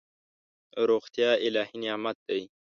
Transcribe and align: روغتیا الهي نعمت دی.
روغتیا 0.89 1.31
الهي 1.45 1.77
نعمت 1.83 2.17
دی. 2.27 2.41